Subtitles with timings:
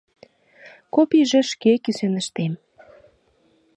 [0.95, 2.53] Копийже шке кӱсеныштем.